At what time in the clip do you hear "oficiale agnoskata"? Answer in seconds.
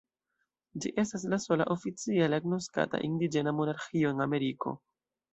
1.75-3.01